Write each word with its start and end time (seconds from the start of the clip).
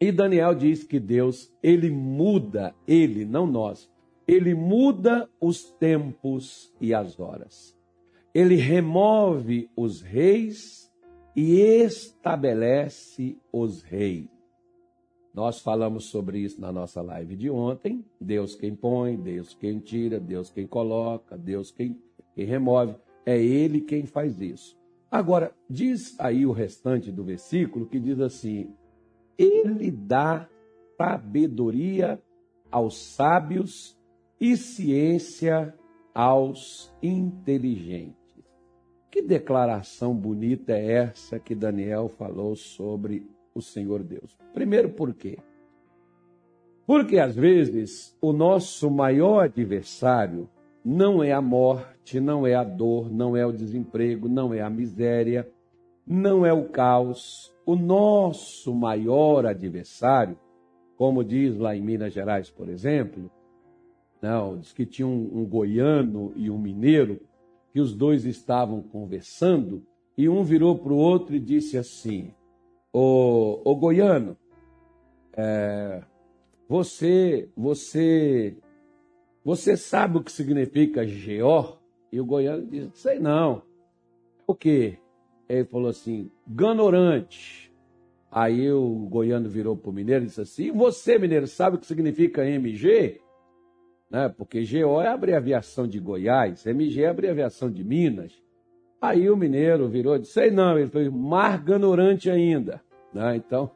E 0.00 0.10
Daniel 0.10 0.54
diz 0.54 0.82
que 0.82 0.98
Deus, 0.98 1.52
ele 1.62 1.90
muda, 1.90 2.74
ele, 2.86 3.26
não 3.26 3.46
nós, 3.46 3.90
ele 4.26 4.54
muda 4.54 5.28
os 5.38 5.64
tempos 5.72 6.72
e 6.80 6.94
as 6.94 7.20
horas. 7.20 7.76
Ele 8.32 8.54
remove 8.54 9.68
os 9.76 10.00
reis 10.00 10.90
e 11.36 11.60
estabelece 11.60 13.36
os 13.52 13.82
reis. 13.82 14.28
Nós 15.34 15.60
falamos 15.60 16.06
sobre 16.06 16.38
isso 16.38 16.60
na 16.60 16.72
nossa 16.72 17.02
live 17.02 17.36
de 17.36 17.50
ontem. 17.50 18.04
Deus 18.20 18.54
quem 18.54 18.74
põe, 18.74 19.16
Deus 19.16 19.54
quem 19.54 19.78
tira, 19.78 20.18
Deus 20.18 20.50
quem 20.50 20.66
coloca, 20.66 21.36
Deus 21.36 21.70
quem, 21.70 22.00
quem 22.34 22.46
remove. 22.46 22.94
É 23.26 23.40
Ele 23.40 23.80
quem 23.80 24.06
faz 24.06 24.40
isso. 24.40 24.78
Agora, 25.10 25.52
diz 25.68 26.18
aí 26.18 26.46
o 26.46 26.52
restante 26.52 27.12
do 27.12 27.22
versículo 27.22 27.86
que 27.86 28.00
diz 28.00 28.18
assim: 28.20 28.72
Ele 29.42 29.90
dá 29.90 30.46
sabedoria 30.98 32.20
aos 32.70 32.98
sábios 33.14 33.98
e 34.38 34.54
ciência 34.54 35.74
aos 36.14 36.94
inteligentes. 37.02 38.14
Que 39.10 39.22
declaração 39.22 40.14
bonita 40.14 40.72
é 40.72 40.92
essa 40.92 41.38
que 41.38 41.54
Daniel 41.54 42.08
falou 42.08 42.54
sobre 42.54 43.26
o 43.54 43.62
Senhor 43.62 44.02
Deus? 44.02 44.36
Primeiro, 44.52 44.90
por 44.90 45.14
quê? 45.14 45.38
Porque 46.86 47.18
às 47.18 47.34
vezes 47.34 48.14
o 48.20 48.34
nosso 48.34 48.90
maior 48.90 49.44
adversário 49.44 50.50
não 50.84 51.24
é 51.24 51.32
a 51.32 51.40
morte, 51.40 52.20
não 52.20 52.46
é 52.46 52.54
a 52.54 52.62
dor, 52.62 53.10
não 53.10 53.34
é 53.34 53.46
o 53.46 53.52
desemprego, 53.52 54.28
não 54.28 54.52
é 54.52 54.60
a 54.60 54.68
miséria, 54.68 55.48
não 56.06 56.44
é 56.44 56.52
o 56.52 56.68
caos. 56.68 57.54
O 57.70 57.76
nosso 57.76 58.74
maior 58.74 59.46
adversário, 59.46 60.36
como 60.96 61.22
diz 61.22 61.56
lá 61.56 61.76
em 61.76 61.80
Minas 61.80 62.12
Gerais, 62.12 62.50
por 62.50 62.68
exemplo, 62.68 63.30
não, 64.20 64.58
diz 64.58 64.72
que 64.72 64.84
tinha 64.84 65.06
um, 65.06 65.30
um 65.32 65.46
goiano 65.46 66.32
e 66.34 66.50
um 66.50 66.58
mineiro, 66.58 67.20
que 67.72 67.78
os 67.78 67.94
dois 67.94 68.24
estavam 68.24 68.82
conversando, 68.82 69.86
e 70.18 70.28
um 70.28 70.42
virou 70.42 70.76
para 70.80 70.92
o 70.92 70.96
outro 70.96 71.36
e 71.36 71.38
disse 71.38 71.78
assim: 71.78 72.34
Ô, 72.92 73.72
goiano, 73.76 74.36
é, 75.36 76.02
você, 76.68 77.48
você 77.56 78.56
você 79.44 79.76
sabe 79.76 80.18
o 80.18 80.24
que 80.24 80.32
significa 80.32 81.06
Geó? 81.06 81.76
E 82.10 82.20
o 82.20 82.24
goiano 82.26 82.66
disse, 82.66 82.90
sei 82.94 83.20
não. 83.20 83.62
O 84.44 84.56
quê? 84.56 84.98
Ele 85.50 85.64
falou 85.64 85.88
assim, 85.88 86.30
ganorante. 86.46 87.72
Aí 88.30 88.70
o 88.70 89.08
goiano 89.10 89.48
virou 89.48 89.76
para 89.76 89.90
o 89.90 89.92
mineiro 89.92 90.22
e 90.22 90.28
disse 90.28 90.40
assim, 90.40 90.70
você, 90.70 91.18
mineiro, 91.18 91.48
sabe 91.48 91.74
o 91.74 91.80
que 91.80 91.86
significa 91.86 92.48
MG? 92.48 93.20
Né? 94.08 94.28
Porque 94.28 94.64
GO 94.64 95.00
é 95.00 95.08
a 95.08 95.14
abreviação 95.14 95.88
de 95.88 95.98
Goiás, 95.98 96.64
MG 96.64 97.02
é 97.02 97.08
a 97.08 97.10
abreviação 97.10 97.68
de 97.68 97.82
Minas. 97.82 98.32
Aí 99.00 99.28
o 99.28 99.36
mineiro 99.36 99.88
virou 99.88 100.14
e 100.14 100.20
disse, 100.20 100.34
sei 100.34 100.52
não, 100.52 100.78
ele 100.78 100.88
foi 100.88 101.10
mais 101.10 101.60
ganorante 101.60 102.30
ainda. 102.30 102.80
Né? 103.12 103.34
Então, 103.34 103.72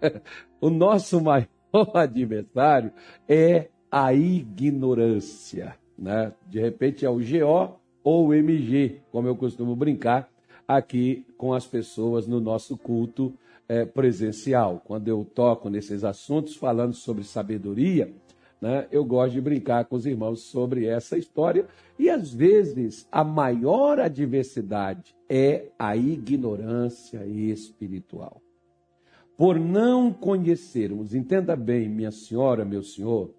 o 0.62 0.70
nosso 0.70 1.20
maior 1.20 1.46
adversário 1.92 2.90
é 3.28 3.68
a 3.90 4.14
ignorância. 4.14 5.76
Né? 5.98 6.32
De 6.46 6.58
repente 6.58 7.04
é 7.04 7.10
o 7.10 7.18
GO 7.18 7.78
ou 8.02 8.28
o 8.28 8.34
MG, 8.34 9.02
como 9.12 9.28
eu 9.28 9.36
costumo 9.36 9.76
brincar 9.76 10.30
aqui 10.68 11.24
com 11.38 11.54
as 11.54 11.66
pessoas 11.66 12.26
no 12.26 12.40
nosso 12.40 12.76
culto 12.76 13.32
é, 13.66 13.86
presencial. 13.86 14.82
Quando 14.84 15.08
eu 15.08 15.26
toco 15.34 15.70
nesses 15.70 16.04
assuntos 16.04 16.54
falando 16.54 16.92
sobre 16.92 17.24
sabedoria, 17.24 18.12
né, 18.60 18.86
eu 18.92 19.04
gosto 19.04 19.32
de 19.32 19.40
brincar 19.40 19.86
com 19.86 19.96
os 19.96 20.04
irmãos 20.04 20.42
sobre 20.42 20.84
essa 20.86 21.16
história. 21.16 21.66
E 21.98 22.10
às 22.10 22.32
vezes 22.32 23.08
a 23.10 23.24
maior 23.24 23.98
adversidade 23.98 25.16
é 25.28 25.68
a 25.78 25.96
ignorância 25.96 27.24
espiritual. 27.26 28.42
Por 29.36 29.58
não 29.58 30.12
conhecermos, 30.12 31.14
entenda 31.14 31.54
bem, 31.54 31.88
minha 31.88 32.10
senhora, 32.10 32.64
meu 32.64 32.82
senhor, 32.82 33.32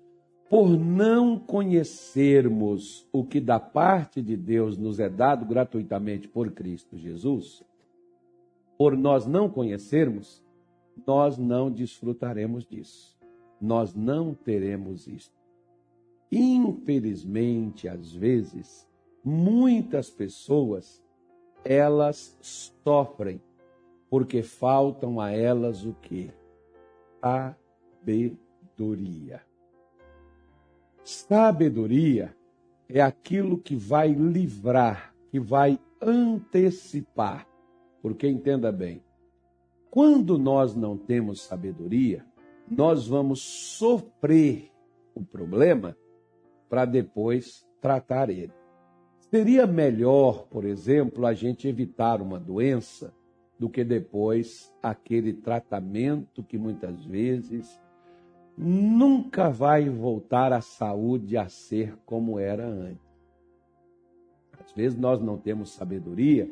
por 0.49 0.67
não 0.69 1.37
conhecermos 1.37 3.07
o 3.13 3.23
que 3.23 3.39
da 3.39 3.59
parte 3.59 4.19
de 4.19 4.35
Deus 4.35 4.77
nos 4.77 4.99
é 4.99 5.07
dado 5.07 5.45
gratuitamente 5.45 6.27
por 6.27 6.51
Cristo 6.51 6.97
Jesus, 6.97 7.63
por 8.75 8.97
nós 8.97 9.27
não 9.27 9.47
conhecermos, 9.47 10.43
nós 11.05 11.37
não 11.37 11.69
desfrutaremos 11.69 12.65
disso. 12.65 13.15
Nós 13.61 13.93
não 13.93 14.33
teremos 14.33 15.05
isso. 15.07 15.31
Infelizmente, 16.31 17.87
às 17.87 18.11
vezes, 18.11 18.87
muitas 19.23 20.09
pessoas 20.09 21.03
elas 21.63 22.37
sofrem 22.41 23.39
porque 24.09 24.41
faltam 24.41 25.19
a 25.19 25.29
elas 25.31 25.85
o 25.85 25.93
que? 25.93 26.31
Sabedoria. 28.01 29.48
Sabedoria 31.11 32.37
é 32.87 33.01
aquilo 33.01 33.57
que 33.57 33.75
vai 33.75 34.09
livrar, 34.13 35.11
que 35.31 35.39
vai 35.39 35.79
antecipar. 35.99 37.47
Porque 37.99 38.27
entenda 38.27 38.71
bem, 38.71 39.03
quando 39.89 40.37
nós 40.37 40.75
não 40.75 40.95
temos 40.95 41.41
sabedoria, 41.41 42.23
nós 42.69 43.07
vamos 43.07 43.41
sofrer 43.41 44.71
o 45.15 45.25
problema 45.25 45.97
para 46.69 46.85
depois 46.85 47.67
tratar 47.81 48.29
ele. 48.29 48.53
Seria 49.31 49.65
melhor, 49.65 50.45
por 50.45 50.63
exemplo, 50.63 51.25
a 51.25 51.33
gente 51.33 51.67
evitar 51.67 52.21
uma 52.21 52.39
doença 52.39 53.11
do 53.57 53.67
que 53.67 53.83
depois 53.83 54.71
aquele 54.81 55.33
tratamento 55.33 56.43
que 56.43 56.57
muitas 56.57 57.03
vezes 57.03 57.81
nunca 58.61 59.49
vai 59.49 59.89
voltar 59.89 60.51
a 60.51 60.59
saúde 60.59 61.37
a 61.37 61.47
ser 61.47 61.95
como 62.05 62.37
era 62.37 62.67
antes. 62.67 63.07
Às 64.59 64.73
vezes 64.73 64.99
nós 64.99 65.21
não 65.21 65.37
temos 65.37 65.71
sabedoria 65.71 66.51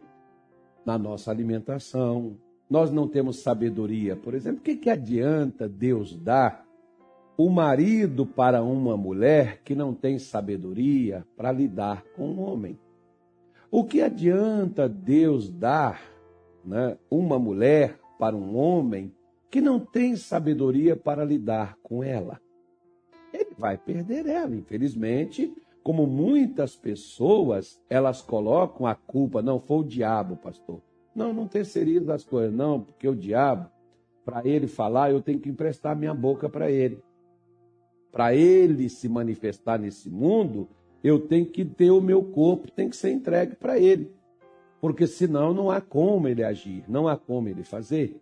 na 0.86 0.98
nossa 0.98 1.30
alimentação, 1.30 2.38
nós 2.70 2.90
não 2.92 3.10
temos 3.10 3.42
sabedoria. 3.42 4.16
Por 4.16 4.34
exemplo, 4.34 4.62
o 4.62 4.64
que, 4.64 4.78
que 4.78 4.90
adianta 4.90 5.68
Deus 5.68 6.16
dar 6.16 6.66
o 7.38 7.50
marido 7.50 8.26
para 8.26 8.64
uma 8.64 8.96
mulher 8.96 9.62
que 9.64 9.76
não 9.76 9.94
tem 9.94 10.18
sabedoria 10.18 11.26
para 11.36 11.52
lidar 11.52 12.06
com 12.16 12.30
um 12.30 12.40
homem? 12.40 12.80
O 13.70 13.84
que 13.84 14.02
adianta 14.02 14.88
Deus 14.88 15.50
dar 15.50 16.02
né, 16.64 16.98
uma 17.12 17.38
mulher 17.38 18.00
para 18.18 18.34
um 18.34 18.56
homem 18.56 19.14
que 19.50 19.62
não 19.62 19.80
tem 19.80 20.16
sabedoria 20.16 20.96
para 20.96 21.24
lidar 21.24 21.78
com 21.82 22.04
ela. 22.04 22.40
Ele 23.34 23.56
vai 23.58 23.78
perder 23.78 24.26
ela, 24.26 24.56
infelizmente, 24.56 25.54
como 25.84 26.06
muitas 26.06 26.76
pessoas, 26.76 27.82
elas 27.90 28.22
colocam 28.22 28.86
a 28.86 28.94
culpa, 28.94 29.42
não 29.42 29.60
foi 29.60 29.78
o 29.78 29.84
diabo, 29.84 30.36
pastor. 30.36 30.82
Não, 31.16 31.34
não 31.34 31.48
terceiriza 31.48 32.14
as 32.14 32.26
coisas, 32.26 32.54
não, 32.54 32.82
porque 32.82 33.08
o 33.08 33.16
diabo, 33.16 33.70
para 34.26 34.46
ele 34.46 34.68
falar, 34.68 35.12
eu 35.12 35.22
tenho 35.22 35.40
que 35.40 35.50
emprestar 35.50 35.96
minha 35.96 36.14
boca 36.14 36.50
para 36.50 36.70
ele. 36.70 37.02
Para 38.12 38.36
ele 38.36 38.90
se 38.90 39.08
manifestar 39.08 39.80
nesse 39.80 40.10
mundo, 40.10 40.68
eu 41.04 41.20
tenho 41.20 41.46
que 41.46 41.64
ter 41.64 41.92
o 41.92 42.02
meu 42.02 42.22
corpo, 42.22 42.70
tem 42.70 42.90
que 42.90 42.96
ser 42.98 43.12
entregue 43.12 43.56
para 43.56 43.80
ele. 43.80 44.12
Porque 44.82 45.08
senão 45.08 45.54
não 45.54 45.72
há 45.72 45.80
como 45.80 46.28
ele 46.28 46.44
agir, 46.44 46.84
não 46.88 47.08
há 47.08 47.16
como 47.16 47.48
ele 47.48 47.64
fazer. 47.64 48.20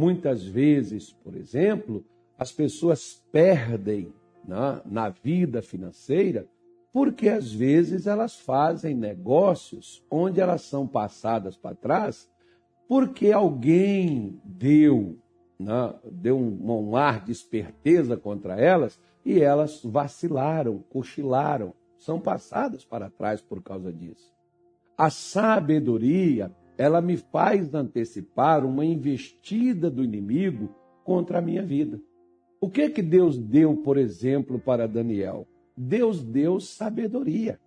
Muitas 0.00 0.42
vezes, 0.42 1.12
por 1.12 1.36
exemplo, 1.36 2.02
as 2.38 2.50
pessoas 2.50 3.22
perdem 3.30 4.10
na, 4.42 4.80
na 4.86 5.10
vida 5.10 5.60
financeira 5.60 6.48
porque 6.90 7.28
às 7.28 7.52
vezes 7.52 8.06
elas 8.06 8.34
fazem 8.40 8.94
negócios 8.94 10.02
onde 10.10 10.40
elas 10.40 10.62
são 10.62 10.86
passadas 10.86 11.54
para 11.54 11.76
trás 11.76 12.30
porque 12.88 13.30
alguém 13.30 14.40
deu, 14.42 15.18
né, 15.58 15.94
deu 16.10 16.38
um, 16.38 16.88
um 16.88 16.96
ar 16.96 17.22
de 17.22 17.32
esperteza 17.32 18.16
contra 18.16 18.58
elas 18.58 18.98
e 19.22 19.38
elas 19.38 19.82
vacilaram, 19.84 20.82
cochilaram, 20.88 21.74
são 21.98 22.18
passadas 22.18 22.86
para 22.86 23.10
trás 23.10 23.42
por 23.42 23.62
causa 23.62 23.92
disso. 23.92 24.32
A 24.96 25.10
sabedoria 25.10 26.50
ela 26.80 27.02
me 27.02 27.18
faz 27.18 27.74
antecipar 27.74 28.64
uma 28.64 28.86
investida 28.86 29.90
do 29.90 30.02
inimigo 30.02 30.74
contra 31.04 31.38
a 31.38 31.42
minha 31.42 31.62
vida. 31.62 32.00
O 32.58 32.70
que 32.70 32.88
que 32.88 33.02
Deus 33.02 33.36
deu, 33.36 33.76
por 33.76 33.98
exemplo, 33.98 34.58
para 34.58 34.88
Daniel? 34.88 35.46
Deus 35.76 36.22
deu 36.22 36.58
sabedoria 36.58 37.60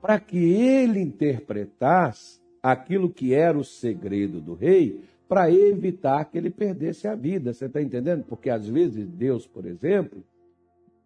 para 0.00 0.18
que 0.18 0.38
ele 0.38 1.00
interpretasse 1.00 2.40
aquilo 2.62 3.10
que 3.10 3.34
era 3.34 3.58
o 3.58 3.64
segredo 3.64 4.40
do 4.40 4.54
rei 4.54 5.02
para 5.28 5.52
evitar 5.52 6.24
que 6.24 6.38
ele 6.38 6.48
perdesse 6.48 7.06
a 7.06 7.14
vida. 7.14 7.52
Você 7.52 7.66
está 7.66 7.82
entendendo? 7.82 8.24
Porque 8.24 8.48
às 8.48 8.66
vezes 8.66 9.06
Deus, 9.06 9.46
por 9.46 9.66
exemplo, 9.66 10.24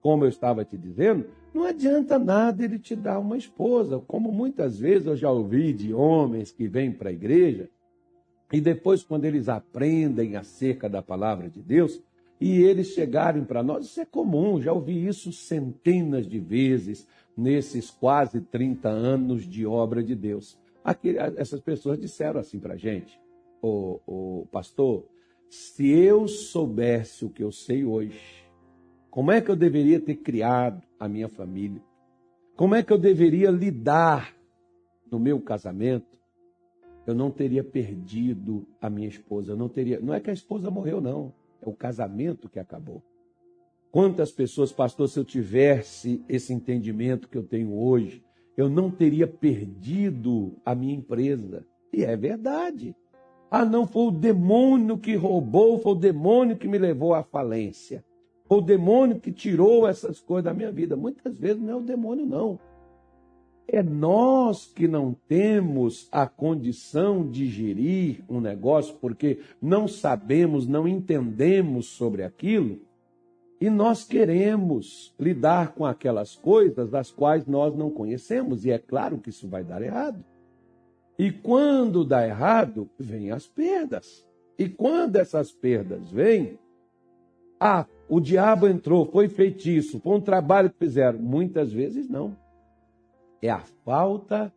como 0.08 0.24
eu 0.24 0.30
estava 0.30 0.64
te 0.64 0.78
dizendo, 0.78 1.26
não 1.52 1.64
adianta 1.64 2.18
nada 2.18 2.64
ele 2.64 2.78
te 2.78 2.96
dar 2.96 3.18
uma 3.18 3.36
esposa. 3.36 3.98
Como 4.08 4.32
muitas 4.32 4.78
vezes 4.78 5.06
eu 5.06 5.14
já 5.14 5.30
ouvi 5.30 5.70
de 5.70 5.92
homens 5.92 6.50
que 6.50 6.66
vêm 6.66 6.90
para 6.90 7.10
a 7.10 7.12
igreja 7.12 7.68
e 8.50 8.58
depois, 8.58 9.04
quando 9.04 9.26
eles 9.26 9.50
aprendem 9.50 10.34
acerca 10.34 10.88
da 10.88 11.02
palavra 11.02 11.50
de 11.50 11.60
Deus, 11.60 12.02
e 12.40 12.62
eles 12.62 12.86
chegarem 12.86 13.44
para 13.44 13.62
nós, 13.62 13.84
isso 13.84 14.00
é 14.00 14.06
comum, 14.06 14.58
já 14.62 14.72
ouvi 14.72 15.06
isso 15.06 15.30
centenas 15.30 16.26
de 16.26 16.38
vezes 16.38 17.06
nesses 17.36 17.90
quase 17.90 18.40
30 18.40 18.88
anos 18.88 19.46
de 19.46 19.66
obra 19.66 20.02
de 20.02 20.14
Deus. 20.14 20.58
Aqui, 20.82 21.18
essas 21.36 21.60
pessoas 21.60 22.00
disseram 22.00 22.40
assim 22.40 22.58
para 22.58 22.72
a 22.72 22.78
gente, 22.78 23.20
o, 23.60 24.00
o 24.06 24.46
pastor, 24.50 25.04
se 25.50 25.86
eu 25.86 26.26
soubesse 26.26 27.26
o 27.26 27.28
que 27.28 27.44
eu 27.44 27.52
sei 27.52 27.84
hoje, 27.84 28.47
como 29.10 29.32
é 29.32 29.40
que 29.40 29.50
eu 29.50 29.56
deveria 29.56 30.00
ter 30.00 30.16
criado 30.16 30.82
a 30.98 31.08
minha 31.08 31.28
família? 31.28 31.82
Como 32.56 32.74
é 32.74 32.82
que 32.82 32.92
eu 32.92 32.98
deveria 32.98 33.50
lidar 33.50 34.34
no 35.10 35.18
meu 35.18 35.40
casamento? 35.40 36.18
Eu 37.06 37.14
não 37.14 37.30
teria 37.30 37.64
perdido 37.64 38.66
a 38.80 38.90
minha 38.90 39.08
esposa, 39.08 39.52
eu 39.52 39.56
não 39.56 39.68
teria, 39.68 39.98
não 40.00 40.12
é 40.12 40.20
que 40.20 40.28
a 40.28 40.32
esposa 40.32 40.70
morreu 40.70 41.00
não, 41.00 41.32
é 41.62 41.68
o 41.68 41.72
casamento 41.72 42.48
que 42.48 42.58
acabou. 42.58 43.02
Quantas 43.90 44.30
pessoas, 44.30 44.70
pastor, 44.70 45.08
se 45.08 45.18
eu 45.18 45.24
tivesse 45.24 46.22
esse 46.28 46.52
entendimento 46.52 47.28
que 47.28 47.38
eu 47.38 47.42
tenho 47.42 47.72
hoje, 47.72 48.22
eu 48.56 48.68
não 48.68 48.90
teria 48.90 49.26
perdido 49.26 50.56
a 50.64 50.74
minha 50.74 50.94
empresa. 50.94 51.64
E 51.92 52.04
é 52.04 52.14
verdade. 52.16 52.94
Ah, 53.50 53.64
não 53.64 53.86
foi 53.86 54.08
o 54.08 54.10
demônio 54.10 54.98
que 54.98 55.14
roubou, 55.14 55.78
foi 55.78 55.92
o 55.92 55.94
demônio 55.94 56.58
que 56.58 56.68
me 56.68 56.76
levou 56.76 57.14
à 57.14 57.22
falência. 57.22 58.04
O 58.48 58.60
demônio 58.60 59.20
que 59.20 59.30
tirou 59.30 59.86
essas 59.86 60.20
coisas 60.20 60.44
da 60.44 60.54
minha 60.54 60.72
vida. 60.72 60.96
Muitas 60.96 61.36
vezes 61.36 61.62
não 61.62 61.72
é 61.72 61.76
o 61.76 61.80
demônio, 61.80 62.26
não. 62.26 62.58
É 63.66 63.82
nós 63.82 64.64
que 64.64 64.88
não 64.88 65.14
temos 65.28 66.08
a 66.10 66.26
condição 66.26 67.28
de 67.28 67.46
gerir 67.46 68.24
um 68.28 68.40
negócio 68.40 68.94
porque 68.98 69.40
não 69.60 69.86
sabemos, 69.86 70.66
não 70.66 70.88
entendemos 70.88 71.86
sobre 71.86 72.22
aquilo 72.22 72.80
e 73.60 73.68
nós 73.68 74.04
queremos 74.04 75.12
lidar 75.18 75.74
com 75.74 75.84
aquelas 75.84 76.36
coisas 76.36 76.90
das 76.90 77.10
quais 77.10 77.46
nós 77.46 77.74
não 77.74 77.90
conhecemos, 77.90 78.64
e 78.64 78.70
é 78.70 78.78
claro 78.78 79.18
que 79.18 79.30
isso 79.30 79.48
vai 79.48 79.64
dar 79.64 79.82
errado. 79.82 80.24
E 81.18 81.32
quando 81.32 82.04
dá 82.04 82.24
errado, 82.24 82.88
vêm 82.96 83.32
as 83.32 83.48
perdas. 83.48 84.24
E 84.56 84.68
quando 84.68 85.16
essas 85.16 85.50
perdas 85.50 86.08
vêm, 86.08 86.56
ah, 87.58 87.84
o 88.08 88.20
diabo 88.20 88.66
entrou, 88.66 89.06
foi 89.06 89.28
feitiço, 89.28 90.00
foi 90.00 90.16
um 90.16 90.20
trabalho 90.20 90.70
que 90.70 90.78
fizeram. 90.78 91.18
Muitas 91.18 91.72
vezes 91.72 92.08
não. 92.08 92.36
É 93.40 93.50
a 93.50 93.60
falta 93.84 94.52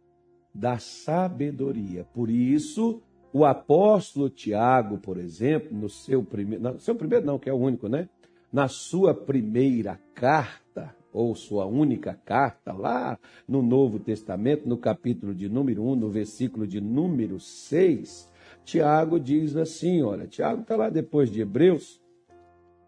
da 0.53 0.79
sabedoria. 0.79 2.05
Por 2.13 2.29
isso, 2.29 3.01
o 3.31 3.45
apóstolo 3.45 4.29
Tiago, 4.29 4.97
por 4.97 5.17
exemplo, 5.17 5.77
no 5.77 5.89
seu 5.89 6.23
primeiro, 6.23 6.63
no 6.63 6.79
seu 6.79 6.95
primeiro 6.95 7.25
não, 7.25 7.37
que 7.37 7.49
é 7.49 7.53
o 7.53 7.57
único, 7.57 7.87
né? 7.87 8.09
na 8.51 8.67
sua 8.67 9.13
primeira 9.13 9.99
carta, 10.13 10.93
ou 11.13 11.35
sua 11.35 11.65
única 11.65 12.13
carta, 12.25 12.71
lá 12.71 13.19
no 13.47 13.61
Novo 13.61 13.99
Testamento, 13.99 14.67
no 14.67 14.77
capítulo 14.77 15.33
de 15.33 15.49
número 15.49 15.83
1, 15.83 15.95
no 15.95 16.09
versículo 16.09 16.65
de 16.65 16.79
número 16.79 17.39
6, 17.39 18.29
Tiago 18.63 19.19
diz 19.19 19.55
assim: 19.55 20.01
olha, 20.01 20.27
Tiago 20.27 20.61
está 20.61 20.75
lá 20.75 20.89
depois 20.89 21.29
de 21.29 21.41
Hebreus, 21.41 22.00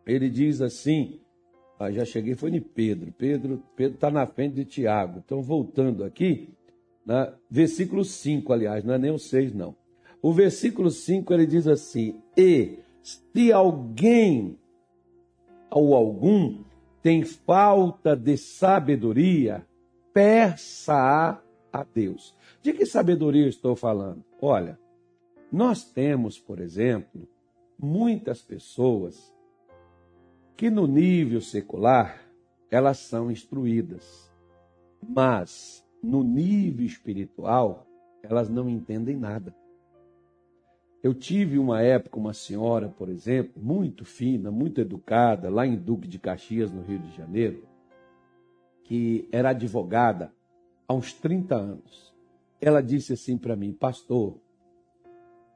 ele 0.06 0.30
diz 0.30 0.62
assim. 0.62 1.20
Ah, 1.80 1.92
já 1.92 2.06
cheguei, 2.06 2.36
foi 2.36 2.52
em 2.52 2.62
Pedro. 2.62 3.12
Pedro 3.18 3.64
Pedro 3.76 3.96
está 3.96 4.10
na 4.10 4.26
frente 4.26 4.56
de 4.56 4.66
Tiago. 4.66 5.22
Então, 5.26 5.42
voltando 5.42 6.04
aqui, 6.04 6.50
né, 7.06 7.34
versículo 7.50 8.06
5, 8.06 8.54
aliás, 8.54 8.84
não 8.84 8.94
é 8.94 8.98
nem 8.98 9.12
o 9.12 9.20
6, 9.20 9.54
não. 9.54 9.76
O 10.22 10.32
versículo 10.32 10.90
5 10.90 11.34
ele 11.34 11.46
diz 11.46 11.68
assim: 11.68 12.22
E 12.38 12.80
se 13.02 13.52
alguém 13.52 14.58
ou 15.70 15.96
algum 15.96 16.64
tem 17.02 17.24
falta 17.24 18.16
de 18.16 18.38
sabedoria, 18.38 19.66
peça 20.14 21.42
a 21.72 21.84
Deus. 21.84 22.34
De 22.62 22.72
que 22.72 22.86
sabedoria 22.86 23.48
estou 23.48 23.76
falando? 23.76 24.24
Olha, 24.42 24.80
nós 25.52 25.84
temos, 25.84 26.40
por 26.40 26.60
exemplo, 26.62 27.28
muitas 27.78 28.42
pessoas 28.42 29.33
que 30.64 30.70
no 30.70 30.88
nível 30.88 31.42
secular 31.42 32.22
elas 32.72 32.98
são 32.98 33.30
instruídas, 33.30 34.32
mas 35.06 35.86
no 36.02 36.24
nível 36.24 36.86
espiritual 36.86 37.86
elas 38.24 38.50
não 38.50 38.70
entendem 38.70 39.18
nada. 39.18 39.54
Eu 41.04 41.14
tive 41.14 41.60
uma 41.60 41.82
época 41.82 42.18
uma 42.18 42.34
senhora, 42.34 42.88
por 42.88 43.10
exemplo, 43.10 43.62
muito 43.62 44.06
fina, 44.06 44.50
muito 44.52 44.80
educada, 44.80 45.50
lá 45.50 45.68
em 45.68 45.76
Duque 45.76 46.08
de 46.08 46.18
Caxias, 46.18 46.72
no 46.72 46.82
Rio 46.82 47.00
de 47.00 47.14
Janeiro, 47.14 47.68
que 48.86 49.28
era 49.34 49.50
advogada 49.50 50.34
há 50.88 50.94
uns 50.94 51.12
30 51.12 51.56
anos. 51.58 52.16
Ela 52.62 52.82
disse 52.82 53.12
assim 53.12 53.38
para 53.38 53.58
mim, 53.58 53.74
pastor, 53.74 54.38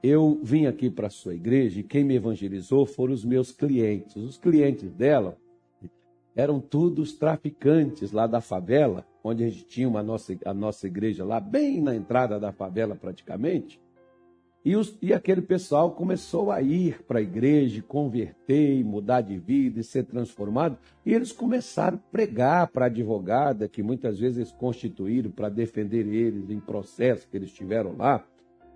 eu 0.01 0.39
vim 0.43 0.65
aqui 0.65 0.89
para 0.89 1.07
a 1.07 1.11
sua 1.11 1.33
igreja 1.33 1.79
e 1.79 1.83
quem 1.83 2.03
me 2.03 2.15
evangelizou 2.15 2.85
foram 2.85 3.13
os 3.13 3.25
meus 3.25 3.51
clientes. 3.51 4.15
Os 4.15 4.37
clientes 4.37 4.91
dela 4.91 5.37
eram 6.35 6.59
todos 6.59 7.13
traficantes 7.13 8.11
lá 8.11 8.27
da 8.27 8.39
favela, 8.39 9.05
onde 9.23 9.43
a 9.43 9.49
gente 9.49 9.65
tinha 9.65 9.87
uma 9.87 10.03
nossa, 10.03 10.37
a 10.45 10.53
nossa 10.53 10.85
igreja 10.85 11.25
lá, 11.25 11.39
bem 11.39 11.81
na 11.81 11.95
entrada 11.95 12.39
da 12.39 12.51
favela 12.51 12.95
praticamente. 12.95 13.81
E, 14.63 14.75
os, 14.75 14.97
e 15.01 15.13
aquele 15.13 15.41
pessoal 15.41 15.91
começou 15.91 16.51
a 16.51 16.61
ir 16.61 17.01
para 17.03 17.19
a 17.19 17.21
igreja, 17.21 17.81
converter, 17.81 18.83
mudar 18.83 19.21
de 19.21 19.37
vida 19.37 19.79
e 19.79 19.83
ser 19.83 20.03
transformado. 20.03 20.77
E 21.05 21.13
eles 21.13 21.31
começaram 21.31 21.97
a 21.97 22.11
pregar 22.11 22.67
para 22.67 22.85
a 22.85 22.87
advogada, 22.87 23.67
que 23.67 23.81
muitas 23.81 24.19
vezes 24.19 24.51
constituíram 24.51 25.31
para 25.31 25.47
defender 25.47 26.05
eles 26.05 26.49
em 26.49 26.59
processo 26.59 27.27
que 27.29 27.37
eles 27.37 27.51
tiveram 27.51 27.95
lá, 27.97 28.23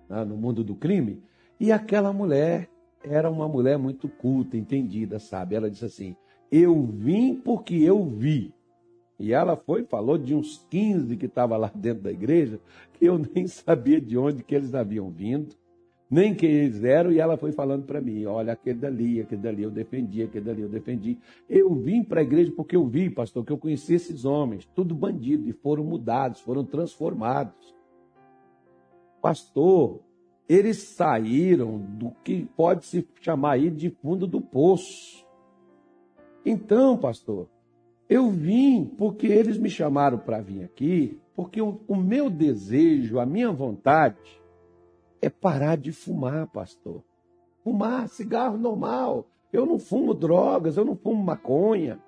né, 0.08 0.24
no 0.24 0.36
mundo 0.36 0.62
do 0.62 0.74
crime. 0.74 1.22
E 1.58 1.70
aquela 1.70 2.12
mulher 2.12 2.68
era 3.02 3.30
uma 3.30 3.48
mulher 3.48 3.78
muito 3.78 4.08
culta, 4.08 4.56
entendida, 4.56 5.18
sabe? 5.18 5.54
Ela 5.54 5.70
disse 5.70 5.84
assim: 5.84 6.16
Eu 6.50 6.82
vim 6.84 7.34
porque 7.34 7.74
eu 7.74 8.04
vi. 8.04 8.54
E 9.18 9.32
ela 9.32 9.56
foi, 9.56 9.84
falou 9.84 10.18
de 10.18 10.34
uns 10.34 10.66
15 10.68 11.16
que 11.16 11.26
estavam 11.26 11.56
lá 11.58 11.70
dentro 11.74 12.02
da 12.02 12.10
igreja, 12.10 12.58
que 12.94 13.04
eu 13.04 13.18
nem 13.34 13.46
sabia 13.46 14.00
de 14.00 14.18
onde 14.18 14.42
que 14.42 14.54
eles 14.54 14.74
haviam 14.74 15.10
vindo 15.10 15.54
nem 16.12 16.34
quem 16.34 16.50
eles 16.50 16.84
eram, 16.84 17.10
e 17.10 17.18
ela 17.18 17.38
foi 17.38 17.52
falando 17.52 17.86
para 17.86 17.98
mim: 17.98 18.26
olha, 18.26 18.52
aquele 18.52 18.78
dali, 18.78 19.18
aquele 19.18 19.40
dali 19.40 19.62
eu 19.62 19.70
defendi, 19.70 20.22
aquele 20.22 20.44
dali 20.44 20.60
eu 20.60 20.68
defendi. 20.68 21.18
Eu 21.48 21.74
vim 21.74 22.04
para 22.04 22.20
a 22.20 22.22
igreja 22.22 22.52
porque 22.54 22.76
eu 22.76 22.86
vi, 22.86 23.08
pastor, 23.08 23.42
que 23.42 23.50
eu 23.50 23.56
conheci 23.56 23.94
esses 23.94 24.26
homens, 24.26 24.68
tudo 24.74 24.94
bandido, 24.94 25.48
e 25.48 25.54
foram 25.54 25.82
mudados, 25.82 26.42
foram 26.42 26.66
transformados. 26.66 27.74
Pastor, 29.22 30.00
eles 30.48 30.78
saíram 30.78 31.78
do 31.78 32.10
que 32.24 32.44
pode 32.56 32.84
se 32.84 33.08
chamar 33.20 33.52
aí 33.52 33.70
de 33.70 33.88
fundo 33.88 34.26
do 34.26 34.40
poço. 34.40 35.24
Então, 36.44 36.98
pastor, 36.98 37.48
eu 38.08 38.28
vim 38.30 38.84
porque 38.84 39.28
eles 39.28 39.56
me 39.56 39.70
chamaram 39.70 40.18
para 40.18 40.40
vir 40.40 40.64
aqui, 40.64 41.20
porque 41.36 41.62
o, 41.62 41.80
o 41.86 41.94
meu 41.94 42.28
desejo, 42.28 43.20
a 43.20 43.24
minha 43.24 43.52
vontade, 43.52 44.42
é 45.20 45.30
parar 45.30 45.76
de 45.76 45.92
fumar, 45.92 46.48
pastor. 46.48 47.04
Fumar 47.62 48.08
cigarro 48.08 48.58
normal. 48.58 49.28
Eu 49.52 49.64
não 49.64 49.78
fumo 49.78 50.12
drogas, 50.12 50.76
eu 50.76 50.84
não 50.84 50.96
fumo 50.96 51.22
maconha. 51.22 52.02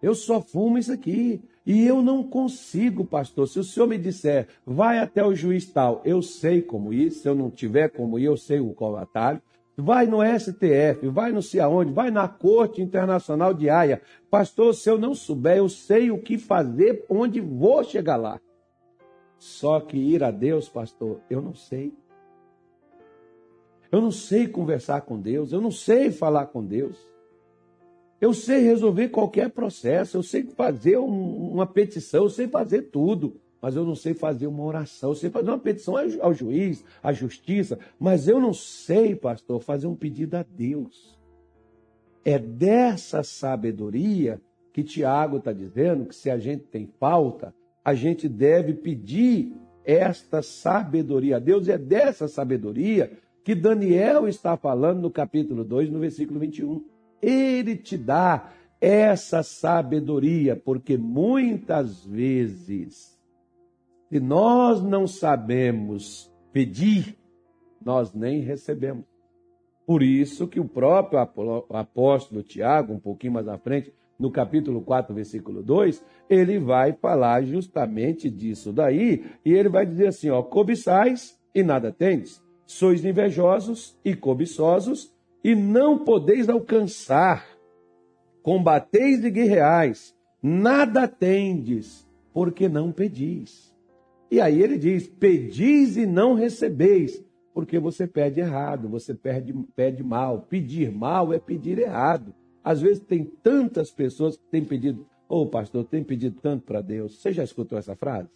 Eu 0.00 0.14
só 0.14 0.40
fumo 0.40 0.78
isso 0.78 0.92
aqui. 0.92 1.42
E 1.66 1.84
eu 1.84 2.00
não 2.00 2.22
consigo, 2.22 3.04
pastor. 3.04 3.48
Se 3.48 3.58
o 3.58 3.64
senhor 3.64 3.88
me 3.88 3.98
disser, 3.98 4.46
vai 4.64 5.00
até 5.00 5.26
o 5.26 5.34
juiz 5.34 5.66
tal, 5.66 6.00
eu 6.04 6.22
sei 6.22 6.62
como 6.62 6.92
ir. 6.92 7.10
Se 7.10 7.28
eu 7.28 7.34
não 7.34 7.50
tiver 7.50 7.88
como 7.88 8.18
ir, 8.18 8.26
eu 8.26 8.36
sei 8.36 8.60
o 8.60 8.72
qual 8.72 8.96
atalho. 8.96 9.42
Vai 9.76 10.06
no 10.06 10.18
STF, 10.22 11.06
vai 11.08 11.32
não 11.32 11.42
sei 11.42 11.60
aonde, 11.60 11.92
vai 11.92 12.10
na 12.10 12.26
Corte 12.26 12.80
Internacional 12.80 13.52
de 13.52 13.68
Haia. 13.68 14.00
Pastor, 14.30 14.74
se 14.74 14.88
eu 14.88 14.96
não 14.96 15.14
souber, 15.14 15.58
eu 15.58 15.68
sei 15.68 16.10
o 16.10 16.22
que 16.22 16.38
fazer, 16.38 17.04
onde 17.10 17.40
vou 17.40 17.84
chegar 17.84 18.16
lá. 18.16 18.40
Só 19.38 19.80
que 19.80 19.98
ir 19.98 20.24
a 20.24 20.30
Deus, 20.30 20.68
pastor, 20.68 21.20
eu 21.28 21.42
não 21.42 21.54
sei. 21.54 21.92
Eu 23.92 24.00
não 24.00 24.10
sei 24.10 24.48
conversar 24.48 25.02
com 25.02 25.20
Deus, 25.20 25.52
eu 25.52 25.60
não 25.60 25.70
sei 25.70 26.10
falar 26.10 26.46
com 26.46 26.64
Deus. 26.64 26.96
Eu 28.20 28.32
sei 28.32 28.60
resolver 28.60 29.08
qualquer 29.08 29.50
processo, 29.50 30.16
eu 30.16 30.22
sei 30.22 30.44
fazer 30.44 30.98
um, 30.98 31.52
uma 31.52 31.66
petição, 31.66 32.24
eu 32.24 32.30
sei 32.30 32.48
fazer 32.48 32.82
tudo. 32.82 33.40
mas 33.60 33.74
eu 33.74 33.84
não 33.84 33.94
sei 33.94 34.14
fazer 34.14 34.46
uma 34.46 34.62
oração. 34.62 35.10
Eu 35.10 35.14
sei 35.16 35.28
fazer 35.28 35.50
uma 35.50 35.58
petição 35.58 35.96
ao 36.20 36.32
juiz, 36.32 36.84
à 37.02 37.12
justiça, 37.12 37.78
mas 37.98 38.28
eu 38.28 38.40
não 38.40 38.54
sei, 38.54 39.14
pastor, 39.16 39.60
fazer 39.60 39.86
um 39.86 39.94
pedido 39.94 40.36
a 40.36 40.42
Deus. 40.42 41.18
É 42.24 42.38
dessa 42.38 43.22
sabedoria 43.22 44.40
que 44.72 44.82
Tiago 44.82 45.38
está 45.38 45.52
dizendo 45.52 46.06
que 46.06 46.14
se 46.14 46.30
a 46.30 46.38
gente 46.38 46.64
tem 46.64 46.86
falta, 46.98 47.54
a 47.84 47.94
gente 47.94 48.28
deve 48.28 48.74
pedir 48.74 49.54
esta 49.84 50.42
sabedoria 50.42 51.36
a 51.36 51.38
Deus. 51.38 51.66
E 51.66 51.72
é 51.72 51.78
dessa 51.78 52.28
sabedoria 52.28 53.12
que 53.44 53.54
Daniel 53.54 54.26
está 54.26 54.56
falando 54.56 55.00
no 55.00 55.10
capítulo 55.10 55.64
2, 55.64 55.90
no 55.90 56.00
versículo 56.00 56.40
21. 56.40 56.84
Ele 57.20 57.76
te 57.76 57.96
dá 57.96 58.50
essa 58.80 59.42
sabedoria, 59.42 60.54
porque 60.54 60.96
muitas 60.96 62.04
vezes, 62.04 63.18
se 64.08 64.20
nós 64.20 64.82
não 64.82 65.06
sabemos 65.06 66.32
pedir, 66.52 67.18
nós 67.84 68.12
nem 68.12 68.40
recebemos. 68.40 69.04
Por 69.86 70.02
isso 70.02 70.48
que 70.48 70.58
o 70.58 70.68
próprio 70.68 71.20
apóstolo 71.70 72.42
Tiago, 72.42 72.92
um 72.92 72.98
pouquinho 72.98 73.34
mais 73.34 73.46
à 73.46 73.56
frente, 73.56 73.94
no 74.18 74.30
capítulo 74.30 74.80
4, 74.80 75.14
versículo 75.14 75.62
2, 75.62 76.04
ele 76.28 76.58
vai 76.58 76.92
falar 76.92 77.44
justamente 77.44 78.30
disso 78.30 78.72
daí, 78.72 79.24
e 79.44 79.52
ele 79.52 79.68
vai 79.68 79.86
dizer 79.86 80.08
assim, 80.08 80.30
ó, 80.30 80.42
cobiçais 80.42 81.38
e 81.54 81.62
nada 81.62 81.92
tendes, 81.92 82.42
sois 82.66 83.04
invejosos 83.04 83.96
e 84.04 84.14
cobiçosos, 84.14 85.14
e 85.46 85.54
não 85.54 85.96
podeis 85.96 86.48
alcançar, 86.48 87.46
combateis 88.42 89.22
e 89.22 89.30
guerreais, 89.30 90.12
nada 90.42 91.06
tendes, 91.06 92.04
porque 92.34 92.68
não 92.68 92.90
pedis. 92.90 93.72
E 94.28 94.40
aí 94.40 94.60
ele 94.60 94.76
diz, 94.76 95.06
pedis 95.06 95.96
e 95.96 96.04
não 96.04 96.34
recebeis, 96.34 97.24
porque 97.54 97.78
você 97.78 98.08
pede 98.08 98.40
errado, 98.40 98.88
você 98.88 99.14
pede, 99.14 99.54
pede 99.76 100.02
mal. 100.02 100.40
Pedir 100.50 100.90
mal 100.90 101.32
é 101.32 101.38
pedir 101.38 101.78
errado. 101.78 102.34
Às 102.64 102.80
vezes 102.80 102.98
tem 102.98 103.24
tantas 103.24 103.92
pessoas 103.92 104.36
que 104.36 104.42
têm 104.50 104.64
pedido, 104.64 105.06
ô 105.28 105.42
oh, 105.42 105.46
pastor, 105.46 105.84
tem 105.84 106.02
pedido 106.02 106.40
tanto 106.42 106.64
para 106.64 106.80
Deus. 106.80 107.22
Você 107.22 107.32
já 107.32 107.44
escutou 107.44 107.78
essa 107.78 107.94
frase? 107.94 108.32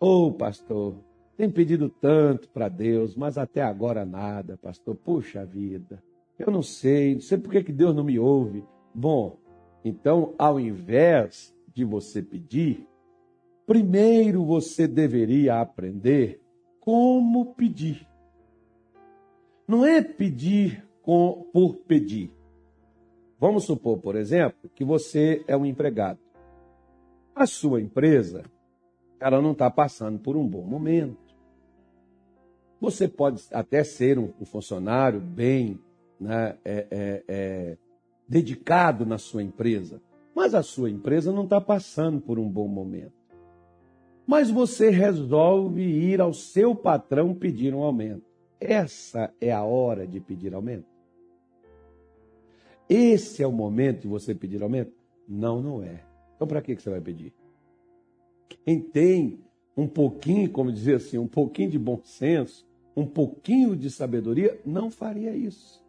Ô 0.00 0.28
oh, 0.28 0.32
pastor, 0.32 0.94
tem 1.38 1.48
pedido 1.48 1.88
tanto 1.88 2.48
para 2.48 2.68
Deus, 2.68 3.14
mas 3.14 3.38
até 3.38 3.62
agora 3.62 4.04
nada, 4.04 4.58
pastor. 4.58 4.96
Puxa 4.96 5.46
vida, 5.46 6.02
eu 6.36 6.50
não 6.50 6.64
sei, 6.64 7.14
não 7.14 7.20
sei 7.20 7.38
por 7.38 7.52
que, 7.52 7.72
Deus 7.72 7.94
não 7.94 8.02
me 8.02 8.18
ouve. 8.18 8.64
Bom, 8.92 9.38
então, 9.84 10.34
ao 10.36 10.58
invés 10.58 11.54
de 11.72 11.84
você 11.84 12.20
pedir, 12.20 12.84
primeiro 13.64 14.44
você 14.44 14.88
deveria 14.88 15.60
aprender 15.60 16.42
como 16.80 17.54
pedir. 17.54 18.04
Não 19.66 19.86
é 19.86 20.02
pedir 20.02 20.84
com, 21.02 21.48
por 21.52 21.76
pedir. 21.76 22.32
Vamos 23.38 23.62
supor, 23.62 23.98
por 23.98 24.16
exemplo, 24.16 24.68
que 24.74 24.84
você 24.84 25.44
é 25.46 25.56
um 25.56 25.64
empregado. 25.64 26.18
A 27.32 27.46
sua 27.46 27.80
empresa, 27.80 28.42
ela 29.20 29.40
não 29.40 29.52
está 29.52 29.70
passando 29.70 30.18
por 30.18 30.36
um 30.36 30.44
bom 30.44 30.64
momento. 30.64 31.27
Você 32.80 33.08
pode 33.08 33.42
até 33.52 33.82
ser 33.82 34.18
um, 34.18 34.32
um 34.40 34.44
funcionário 34.44 35.20
bem 35.20 35.80
né, 36.20 36.56
é, 36.64 36.86
é, 36.90 37.24
é, 37.28 37.76
dedicado 38.28 39.04
na 39.04 39.18
sua 39.18 39.42
empresa, 39.42 40.00
mas 40.34 40.54
a 40.54 40.62
sua 40.62 40.90
empresa 40.90 41.32
não 41.32 41.44
está 41.44 41.60
passando 41.60 42.20
por 42.20 42.38
um 42.38 42.48
bom 42.48 42.68
momento. 42.68 43.18
Mas 44.26 44.50
você 44.50 44.90
resolve 44.90 45.82
ir 45.82 46.20
ao 46.20 46.32
seu 46.32 46.74
patrão 46.74 47.34
pedir 47.34 47.74
um 47.74 47.82
aumento. 47.82 48.28
Essa 48.60 49.32
é 49.40 49.50
a 49.50 49.64
hora 49.64 50.06
de 50.06 50.20
pedir 50.20 50.54
aumento? 50.54 50.86
Esse 52.88 53.42
é 53.42 53.46
o 53.46 53.52
momento 53.52 54.02
de 54.02 54.08
você 54.08 54.34
pedir 54.34 54.62
aumento? 54.62 54.92
Não, 55.26 55.62
não 55.62 55.82
é. 55.82 56.04
Então, 56.36 56.46
para 56.46 56.60
que 56.60 56.74
você 56.74 56.90
vai 56.90 57.00
pedir? 57.00 57.32
Quem 58.64 58.80
tem 58.80 59.40
um 59.76 59.86
pouquinho, 59.86 60.50
como 60.50 60.72
dizer 60.72 60.96
assim, 60.96 61.18
um 61.18 61.26
pouquinho 61.26 61.70
de 61.70 61.78
bom 61.78 62.00
senso, 62.02 62.67
um 62.98 63.06
pouquinho 63.06 63.76
de 63.76 63.90
sabedoria, 63.90 64.58
não 64.66 64.90
faria 64.90 65.30
isso. 65.30 65.80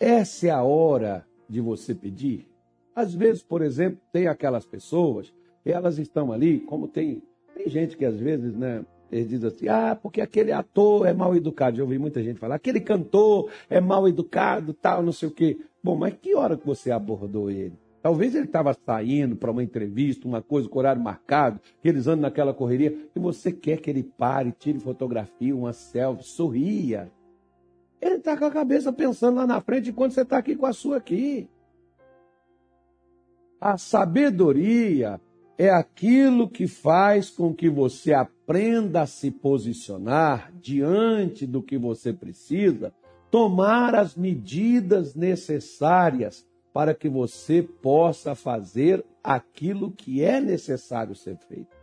Essa 0.00 0.46
é 0.46 0.50
a 0.50 0.62
hora 0.62 1.26
de 1.46 1.60
você 1.60 1.94
pedir. 1.94 2.48
Às 2.96 3.14
vezes, 3.14 3.42
por 3.42 3.60
exemplo, 3.60 4.00
tem 4.10 4.26
aquelas 4.26 4.64
pessoas, 4.64 5.30
elas 5.66 5.98
estão 5.98 6.32
ali, 6.32 6.60
como 6.60 6.88
tem, 6.88 7.22
tem 7.54 7.68
gente 7.68 7.94
que 7.94 8.06
às 8.06 8.16
vezes, 8.16 8.56
né, 8.56 8.86
eles 9.10 9.28
dizem 9.28 9.48
assim, 9.48 9.68
ah, 9.68 9.94
porque 9.94 10.22
aquele 10.22 10.50
ator 10.50 11.06
é 11.06 11.12
mal 11.12 11.36
educado. 11.36 11.76
Já 11.76 11.82
ouvi 11.82 11.98
muita 11.98 12.22
gente 12.22 12.40
falar, 12.40 12.54
aquele 12.54 12.80
cantor 12.80 13.50
é 13.68 13.82
mal 13.82 14.08
educado, 14.08 14.72
tal, 14.72 15.02
não 15.02 15.12
sei 15.12 15.28
o 15.28 15.32
quê. 15.32 15.58
Bom, 15.84 15.94
mas 15.94 16.14
que 16.14 16.34
hora 16.34 16.56
que 16.56 16.66
você 16.66 16.90
abordou 16.90 17.50
ele? 17.50 17.78
Talvez 18.02 18.34
ele 18.34 18.46
estava 18.46 18.74
saindo 18.74 19.36
para 19.36 19.52
uma 19.52 19.62
entrevista, 19.62 20.26
uma 20.26 20.42
coisa 20.42 20.68
com 20.68 20.78
horário 20.80 21.00
marcado, 21.00 21.60
que 21.80 21.88
eles 21.88 22.08
andam 22.08 22.22
naquela 22.22 22.52
correria, 22.52 23.08
e 23.14 23.20
você 23.20 23.52
quer 23.52 23.80
que 23.80 23.88
ele 23.88 24.02
pare, 24.02 24.50
tire 24.50 24.80
fotografia, 24.80 25.54
uma 25.54 25.72
selfie, 25.72 26.24
sorria. 26.24 27.12
Ele 28.00 28.16
está 28.16 28.36
com 28.36 28.44
a 28.44 28.50
cabeça 28.50 28.92
pensando 28.92 29.36
lá 29.36 29.46
na 29.46 29.60
frente 29.60 29.90
enquanto 29.90 30.12
você 30.12 30.22
está 30.22 30.36
aqui 30.36 30.56
com 30.56 30.66
a 30.66 30.72
sua 30.72 30.96
aqui. 30.96 31.48
A 33.60 33.78
sabedoria 33.78 35.20
é 35.56 35.70
aquilo 35.70 36.50
que 36.50 36.66
faz 36.66 37.30
com 37.30 37.54
que 37.54 37.70
você 37.70 38.12
aprenda 38.12 39.02
a 39.02 39.06
se 39.06 39.30
posicionar 39.30 40.52
diante 40.60 41.46
do 41.46 41.62
que 41.62 41.78
você 41.78 42.12
precisa, 42.12 42.92
tomar 43.30 43.94
as 43.94 44.16
medidas 44.16 45.14
necessárias 45.14 46.44
para 46.72 46.94
que 46.94 47.08
você 47.08 47.62
possa 47.62 48.34
fazer 48.34 49.04
aquilo 49.22 49.90
que 49.90 50.22
é 50.22 50.40
necessário 50.40 51.14
ser 51.14 51.36
feito. 51.36 51.76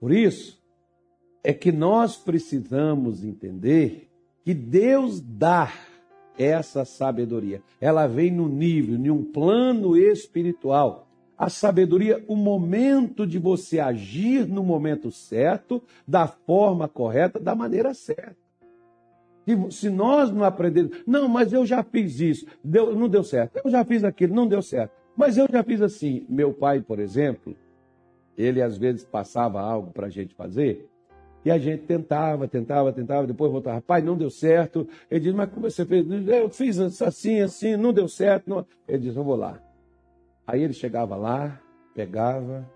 Por 0.00 0.12
isso, 0.12 0.62
é 1.42 1.52
que 1.52 1.72
nós 1.72 2.16
precisamos 2.16 3.24
entender 3.24 4.10
que 4.44 4.52
Deus 4.52 5.20
dá 5.20 5.72
essa 6.38 6.84
sabedoria. 6.84 7.62
Ela 7.80 8.06
vem 8.06 8.30
no 8.30 8.48
nível, 8.48 8.96
em 8.96 9.10
um 9.10 9.24
plano 9.24 9.96
espiritual 9.96 11.04
a 11.36 11.48
sabedoria, 11.48 12.24
o 12.28 12.36
momento 12.36 13.26
de 13.26 13.38
você 13.38 13.80
agir 13.80 14.46
no 14.46 14.62
momento 14.62 15.10
certo, 15.10 15.82
da 16.06 16.26
forma 16.26 16.88
correta, 16.88 17.40
da 17.40 17.54
maneira 17.54 17.92
certa. 17.92 18.43
Se 19.70 19.90
nós 19.90 20.30
não 20.30 20.44
aprendermos, 20.44 21.02
não, 21.06 21.28
mas 21.28 21.52
eu 21.52 21.66
já 21.66 21.82
fiz 21.82 22.18
isso, 22.18 22.46
deu, 22.62 22.94
não 22.94 23.08
deu 23.08 23.22
certo. 23.22 23.60
Eu 23.62 23.70
já 23.70 23.84
fiz 23.84 24.02
aquilo, 24.02 24.34
não 24.34 24.46
deu 24.46 24.62
certo. 24.62 24.92
Mas 25.16 25.36
eu 25.36 25.46
já 25.50 25.62
fiz 25.62 25.82
assim. 25.82 26.24
Meu 26.28 26.52
pai, 26.52 26.80
por 26.80 26.98
exemplo, 26.98 27.54
ele 28.36 28.62
às 28.62 28.78
vezes 28.78 29.04
passava 29.04 29.60
algo 29.60 29.92
para 29.92 30.06
a 30.06 30.10
gente 30.10 30.34
fazer, 30.34 30.88
e 31.44 31.50
a 31.50 31.58
gente 31.58 31.84
tentava, 31.84 32.48
tentava, 32.48 32.90
tentava, 32.90 33.26
depois 33.26 33.52
voltava, 33.52 33.80
pai, 33.82 34.00
não 34.00 34.16
deu 34.16 34.30
certo. 34.30 34.88
Ele 35.10 35.20
diz, 35.20 35.34
mas 35.34 35.50
como 35.50 35.70
você 35.70 35.84
fez? 35.84 36.06
Eu 36.26 36.48
fiz 36.48 36.78
assim, 37.02 37.40
assim, 37.40 37.76
não 37.76 37.92
deu 37.92 38.08
certo. 38.08 38.48
Não. 38.48 38.66
Ele 38.88 38.98
diz, 38.98 39.14
eu 39.14 39.22
vou 39.22 39.36
lá. 39.36 39.62
Aí 40.46 40.62
ele 40.62 40.72
chegava 40.72 41.16
lá, 41.16 41.60
pegava, 41.94 42.66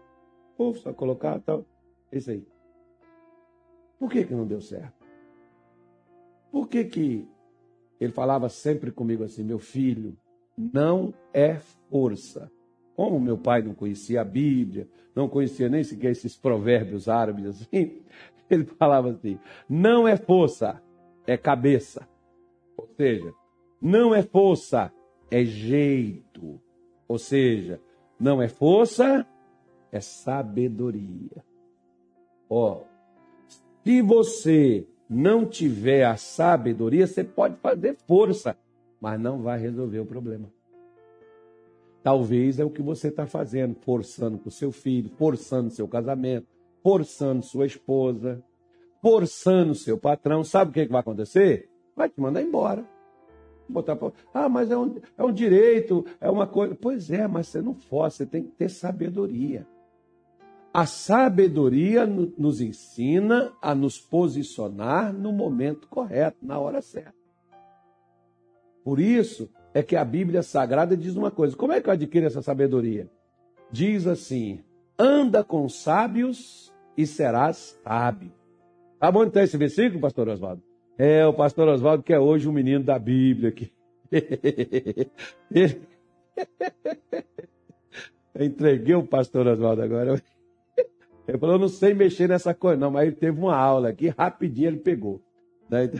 puf, 0.56 0.80
só 0.80 0.92
colocar 0.92 1.40
tal. 1.40 1.64
Isso 2.12 2.30
aí. 2.30 2.46
Por 3.98 4.10
que, 4.10 4.24
que 4.24 4.34
não 4.34 4.46
deu 4.46 4.60
certo? 4.60 4.97
Por 6.50 6.68
que, 6.68 6.84
que 6.84 7.28
ele 8.00 8.12
falava 8.12 8.48
sempre 8.48 8.90
comigo 8.90 9.24
assim, 9.24 9.42
meu 9.42 9.58
filho, 9.58 10.16
não 10.56 11.12
é 11.32 11.56
força. 11.90 12.50
Como 12.94 13.20
meu 13.20 13.38
pai 13.38 13.62
não 13.62 13.74
conhecia 13.74 14.20
a 14.20 14.24
Bíblia, 14.24 14.88
não 15.14 15.28
conhecia 15.28 15.68
nem 15.68 15.84
sequer 15.84 16.12
esses 16.12 16.36
provérbios 16.36 17.08
árabes 17.08 17.46
assim, 17.46 18.02
ele 18.50 18.64
falava 18.64 19.10
assim: 19.10 19.38
não 19.68 20.06
é 20.06 20.16
força, 20.16 20.82
é 21.26 21.36
cabeça. 21.36 22.08
Ou 22.76 22.88
seja, 22.96 23.32
não 23.80 24.14
é 24.14 24.22
força, 24.22 24.92
é 25.30 25.44
jeito. 25.44 26.60
Ou 27.06 27.18
seja, 27.18 27.80
não 28.18 28.42
é 28.42 28.48
força, 28.48 29.26
é 29.90 30.00
sabedoria. 30.00 31.44
Ó, 32.48 32.82
se 33.84 34.02
você 34.02 34.86
não 35.08 35.46
tiver 35.46 36.04
a 36.04 36.16
sabedoria, 36.16 37.06
você 37.06 37.24
pode 37.24 37.56
fazer 37.56 37.96
força, 38.06 38.56
mas 39.00 39.18
não 39.18 39.42
vai 39.42 39.58
resolver 39.58 40.00
o 40.00 40.06
problema. 40.06 40.52
Talvez 42.02 42.58
é 42.58 42.64
o 42.64 42.70
que 42.70 42.82
você 42.82 43.08
está 43.08 43.26
fazendo, 43.26 43.74
forçando 43.80 44.38
com 44.38 44.50
seu 44.50 44.70
filho, 44.70 45.10
forçando 45.16 45.70
seu 45.70 45.88
casamento, 45.88 46.46
forçando 46.82 47.42
sua 47.44 47.66
esposa, 47.66 48.42
forçando 49.02 49.74
seu 49.74 49.98
patrão. 49.98 50.44
Sabe 50.44 50.70
o 50.70 50.74
que, 50.74 50.86
que 50.86 50.92
vai 50.92 51.00
acontecer? 51.00 51.68
Vai 51.96 52.08
te 52.08 52.20
mandar 52.20 52.42
embora. 52.42 52.84
botar. 53.68 53.98
Ah, 54.32 54.48
mas 54.48 54.70
é 54.70 54.76
um, 54.76 54.96
é 55.16 55.24
um 55.24 55.32
direito, 55.32 56.04
é 56.20 56.30
uma 56.30 56.46
coisa. 56.46 56.74
Pois 56.74 57.10
é, 57.10 57.26
mas 57.26 57.48
você 57.48 57.60
não 57.60 57.74
força, 57.74 58.18
você 58.18 58.26
tem 58.26 58.44
que 58.44 58.52
ter 58.52 58.68
sabedoria. 58.68 59.66
A 60.72 60.86
sabedoria 60.86 62.06
nos 62.06 62.60
ensina 62.60 63.52
a 63.60 63.74
nos 63.74 63.98
posicionar 63.98 65.12
no 65.12 65.32
momento 65.32 65.88
correto, 65.88 66.38
na 66.42 66.58
hora 66.58 66.82
certa. 66.82 67.14
Por 68.84 69.00
isso 69.00 69.50
é 69.74 69.82
que 69.82 69.96
a 69.96 70.04
Bíblia 70.04 70.42
Sagrada 70.42 70.96
diz 70.96 71.16
uma 71.16 71.30
coisa: 71.30 71.56
como 71.56 71.72
é 71.72 71.80
que 71.80 71.88
eu 71.88 71.92
adquiro 71.92 72.26
essa 72.26 72.42
sabedoria? 72.42 73.08
Diz 73.70 74.06
assim: 74.06 74.60
anda 74.98 75.42
com 75.44 75.68
sábios 75.68 76.72
e 76.96 77.06
serás 77.06 77.78
sábio. 77.84 78.32
Tá 78.98 79.10
bom 79.10 79.24
então 79.24 79.42
esse 79.42 79.56
versículo, 79.56 80.00
pastor 80.00 80.28
Oswaldo? 80.28 80.62
É, 80.98 81.24
o 81.26 81.32
pastor 81.32 81.68
Oswaldo 81.68 82.02
que 82.02 82.12
é 82.12 82.18
hoje 82.18 82.48
um 82.48 82.52
menino 82.52 82.82
da 82.82 82.98
Bíblia 82.98 83.50
aqui. 83.50 83.72
Entreguei 88.38 88.94
o 88.94 89.06
pastor 89.06 89.46
Oswaldo 89.46 89.82
agora. 89.82 90.20
Ele 91.28 91.36
falou, 91.36 91.58
não 91.58 91.68
sei 91.68 91.92
mexer 91.92 92.26
nessa 92.26 92.54
coisa, 92.54 92.80
não, 92.80 92.90
mas 92.90 93.06
ele 93.06 93.16
teve 93.16 93.38
uma 93.38 93.54
aula 93.54 93.90
aqui, 93.90 94.08
rapidinho 94.08 94.68
ele 94.68 94.78
pegou. 94.78 95.20
Né? 95.68 95.90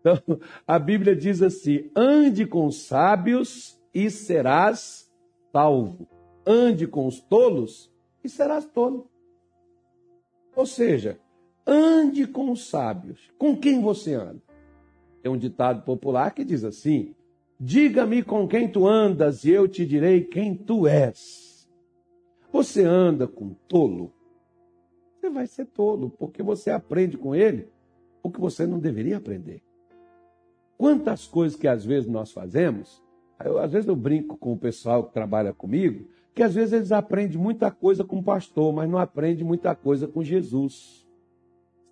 Então, 0.00 0.18
a 0.66 0.78
Bíblia 0.80 1.14
diz 1.14 1.40
assim: 1.40 1.88
ande 1.94 2.44
com 2.44 2.70
sábios 2.72 3.80
e 3.94 4.10
serás 4.10 5.08
salvo. 5.52 6.08
Ande 6.44 6.88
com 6.88 7.06
os 7.06 7.20
tolos 7.20 7.92
e 8.24 8.28
serás 8.28 8.64
tolo. 8.64 9.08
Ou 10.56 10.66
seja, 10.66 11.20
ande 11.64 12.26
com 12.26 12.50
os 12.50 12.68
sábios. 12.68 13.30
Com 13.38 13.56
quem 13.56 13.80
você 13.80 14.14
anda? 14.14 14.42
É 15.22 15.30
um 15.30 15.38
ditado 15.38 15.82
popular 15.82 16.34
que 16.34 16.44
diz 16.44 16.64
assim: 16.64 17.14
Diga-me 17.60 18.24
com 18.24 18.48
quem 18.48 18.66
tu 18.66 18.88
andas 18.88 19.44
e 19.44 19.50
eu 19.50 19.68
te 19.68 19.86
direi 19.86 20.24
quem 20.24 20.54
tu 20.54 20.88
és. 20.88 21.49
Você 22.52 22.84
anda 22.84 23.26
com 23.28 23.54
tolo? 23.68 24.12
Você 25.14 25.30
vai 25.30 25.46
ser 25.46 25.66
tolo, 25.66 26.10
porque 26.10 26.42
você 26.42 26.70
aprende 26.70 27.16
com 27.16 27.34
ele 27.34 27.68
o 28.22 28.30
que 28.30 28.40
você 28.40 28.66
não 28.66 28.78
deveria 28.78 29.18
aprender. 29.18 29.62
Quantas 30.76 31.26
coisas 31.26 31.58
que 31.58 31.68
às 31.68 31.84
vezes 31.84 32.08
nós 32.08 32.32
fazemos, 32.32 33.02
eu, 33.44 33.58
às 33.58 33.72
vezes 33.72 33.86
eu 33.86 33.94
brinco 33.94 34.36
com 34.36 34.52
o 34.52 34.58
pessoal 34.58 35.04
que 35.04 35.12
trabalha 35.12 35.52
comigo, 35.52 36.08
que 36.34 36.42
às 36.42 36.54
vezes 36.54 36.72
eles 36.72 36.92
aprendem 36.92 37.38
muita 37.38 37.70
coisa 37.70 38.02
com 38.02 38.18
o 38.18 38.22
pastor, 38.22 38.72
mas 38.72 38.88
não 38.88 38.98
aprendem 38.98 39.44
muita 39.44 39.74
coisa 39.74 40.08
com 40.08 40.22
Jesus. 40.22 41.06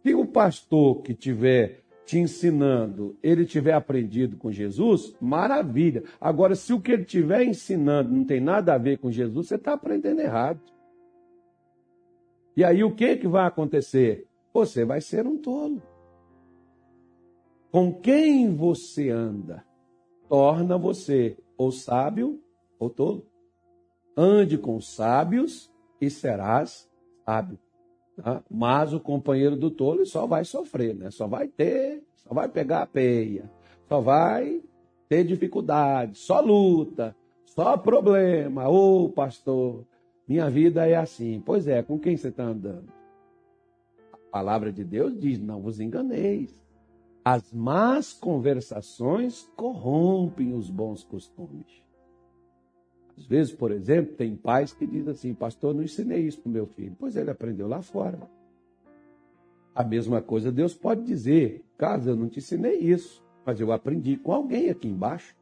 Se 0.02 0.14
o 0.14 0.26
pastor 0.26 1.02
que 1.02 1.14
tiver 1.14 1.82
te 2.08 2.18
ensinando, 2.18 3.18
ele 3.22 3.44
tiver 3.44 3.74
aprendido 3.74 4.38
com 4.38 4.50
Jesus, 4.50 5.14
maravilha. 5.20 6.02
Agora, 6.18 6.54
se 6.54 6.72
o 6.72 6.80
que 6.80 6.92
ele 6.92 7.02
estiver 7.02 7.44
ensinando 7.44 8.10
não 8.10 8.24
tem 8.24 8.40
nada 8.40 8.72
a 8.72 8.78
ver 8.78 8.96
com 8.96 9.10
Jesus, 9.10 9.48
você 9.48 9.56
está 9.56 9.74
aprendendo 9.74 10.22
errado. 10.22 10.58
E 12.56 12.64
aí 12.64 12.82
o 12.82 12.94
que, 12.94 13.14
que 13.16 13.28
vai 13.28 13.46
acontecer? 13.46 14.26
Você 14.54 14.86
vai 14.86 15.02
ser 15.02 15.26
um 15.26 15.36
tolo. 15.36 15.82
Com 17.70 17.92
quem 17.92 18.56
você 18.56 19.10
anda 19.10 19.62
torna 20.30 20.78
você 20.78 21.36
ou 21.58 21.70
sábio 21.70 22.42
ou 22.78 22.88
tolo. 22.88 23.26
Ande 24.16 24.56
com 24.56 24.80
sábios 24.80 25.70
e 26.00 26.08
serás 26.08 26.90
sábio. 27.26 27.58
Tá? 28.22 28.42
Mas 28.50 28.92
o 28.92 28.98
companheiro 28.98 29.56
do 29.56 29.70
tolo 29.70 30.04
só 30.04 30.26
vai 30.26 30.44
sofrer, 30.44 30.94
né? 30.94 31.08
Só 31.10 31.28
vai 31.28 31.46
ter, 31.46 32.02
só 32.16 32.34
vai 32.34 32.48
pegar 32.48 32.82
a 32.82 32.86
peia, 32.86 33.48
só 33.88 34.00
vai 34.00 34.60
ter 35.08 35.24
dificuldade, 35.24 36.18
só 36.18 36.40
luta, 36.40 37.14
só 37.46 37.76
problema. 37.76 38.68
Ô 38.68 39.04
oh, 39.04 39.08
pastor, 39.08 39.86
minha 40.26 40.50
vida 40.50 40.86
é 40.86 40.96
assim. 40.96 41.40
Pois 41.46 41.68
é, 41.68 41.80
com 41.80 41.96
quem 41.96 42.16
você 42.16 42.28
está 42.28 42.42
andando? 42.42 42.92
A 44.12 44.16
palavra 44.32 44.72
de 44.72 44.82
Deus 44.82 45.16
diz: 45.16 45.38
não 45.38 45.60
vos 45.60 45.78
enganeis. 45.78 46.60
As 47.24 47.52
más 47.52 48.12
conversações 48.12 49.48
corrompem 49.54 50.54
os 50.54 50.68
bons 50.70 51.04
costumes. 51.04 51.87
Às 53.18 53.26
vezes, 53.26 53.52
por 53.52 53.72
exemplo, 53.72 54.14
tem 54.14 54.36
pais 54.36 54.72
que 54.72 54.86
dizem 54.86 55.10
assim: 55.10 55.34
Pastor, 55.34 55.74
não 55.74 55.82
ensinei 55.82 56.20
isso 56.20 56.40
para 56.40 56.48
o 56.48 56.52
meu 56.52 56.66
filho. 56.66 56.94
Pois 56.98 57.16
ele 57.16 57.30
aprendeu 57.30 57.66
lá 57.66 57.82
fora. 57.82 58.18
A 59.74 59.82
mesma 59.82 60.22
coisa 60.22 60.52
Deus 60.52 60.74
pode 60.74 61.02
dizer: 61.02 61.64
Caso 61.76 62.10
eu 62.10 62.16
não 62.16 62.28
te 62.28 62.38
ensinei 62.38 62.76
isso, 62.78 63.22
mas 63.44 63.60
eu 63.60 63.72
aprendi 63.72 64.16
com 64.16 64.32
alguém 64.32 64.70
aqui 64.70 64.86
embaixo. 64.86 65.34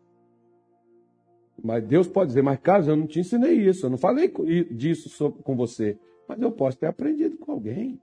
Mas 1.62 1.85
Deus 1.85 2.09
pode 2.09 2.29
dizer: 2.29 2.43
Mas 2.43 2.59
caso 2.61 2.91
eu 2.91 2.97
não 2.97 3.07
te 3.07 3.21
ensinei 3.21 3.55
isso, 3.69 3.85
eu 3.85 3.91
não 3.91 3.99
falei 3.99 4.33
disso 4.71 5.31
com 5.43 5.55
você, 5.55 5.99
mas 6.27 6.41
eu 6.41 6.51
posso 6.51 6.79
ter 6.79 6.87
aprendido 6.87 7.37
com 7.37 7.53
alguém. 7.53 8.01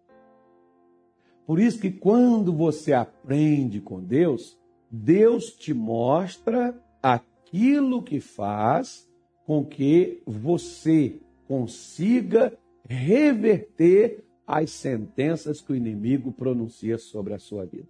Por 1.48 1.60
isso 1.60 1.80
que 1.80 1.92
quando 1.92 2.54
você 2.54 2.94
aprende 2.94 3.82
com 3.82 4.02
Deus, 4.02 4.58
Deus 4.90 5.48
te 5.56 5.74
mostra 5.74 6.80
aquilo 7.02 8.04
que 8.04 8.20
faz 8.20 9.12
com 9.46 9.64
que 9.64 10.22
você 10.26 11.20
consiga 11.48 12.58
reverter 12.88 14.24
as 14.46 14.72
sentenças 14.72 15.62
que 15.62 15.72
o 15.72 15.76
inimigo 15.76 16.32
pronuncia 16.32 16.98
sobre 16.98 17.34
a 17.34 17.40
sua 17.40 17.66
vida. 17.66 17.88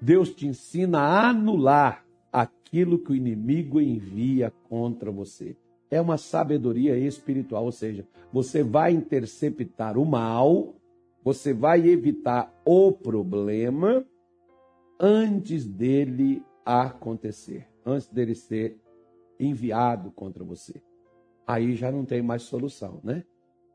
Deus 0.00 0.34
te 0.34 0.46
ensina 0.46 1.00
a 1.00 1.28
anular 1.28 2.04
aquilo 2.32 2.98
que 2.98 3.12
o 3.12 3.14
inimigo 3.14 3.80
envia 3.80 4.52
contra 4.68 5.10
você. 5.10 5.56
É 5.90 6.00
uma 6.00 6.16
sabedoria 6.16 6.96
espiritual, 6.96 7.64
ou 7.64 7.72
seja, 7.72 8.06
você 8.32 8.62
vai 8.62 8.92
interceptar 8.92 9.98
o 9.98 10.06
mal, 10.06 10.74
você 11.22 11.52
vai 11.52 11.86
evitar 11.88 12.54
o 12.64 12.92
problema 12.92 14.04
antes 14.98 15.66
dele 15.66 16.42
acontecer, 16.64 17.66
antes 17.84 18.08
dele 18.08 18.34
ser 18.34 18.79
enviado 19.40 20.10
contra 20.12 20.44
você. 20.44 20.80
Aí 21.46 21.74
já 21.74 21.90
não 21.90 22.04
tem 22.04 22.22
mais 22.22 22.42
solução, 22.42 23.00
né? 23.02 23.24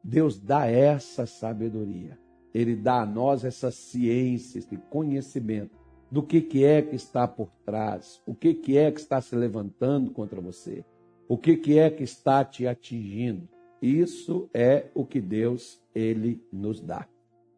Deus 0.03 0.39
dá 0.39 0.67
essa 0.67 1.25
sabedoria. 1.25 2.17
Ele 2.53 2.75
dá 2.75 3.01
a 3.01 3.05
nós 3.05 3.43
essa 3.43 3.71
ciência, 3.71 4.59
esse 4.59 4.77
conhecimento 4.89 5.75
do 6.09 6.23
que, 6.23 6.39
que 6.39 6.63
é 6.63 6.81
que 6.81 6.95
está 6.95 7.27
por 7.27 7.49
trás, 7.65 8.21
o 8.25 8.33
que, 8.33 8.53
que 8.53 8.77
é 8.77 8.91
que 8.91 8.99
está 8.99 9.19
se 9.19 9.35
levantando 9.35 10.11
contra 10.11 10.39
você, 10.39 10.85
o 11.27 11.37
que, 11.37 11.57
que 11.57 11.79
é 11.79 11.89
que 11.89 12.03
está 12.03 12.45
te 12.45 12.67
atingindo. 12.67 13.49
Isso 13.81 14.49
é 14.53 14.89
o 14.93 15.05
que 15.05 15.19
Deus 15.19 15.81
ele 15.93 16.41
nos 16.53 16.79
dá. 16.79 17.07